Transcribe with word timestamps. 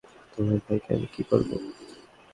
তোমার 0.33 0.59
ভাইকে 0.65 0.89
আমি 0.95 1.07
কি 1.13 1.21
করব? 1.29 1.49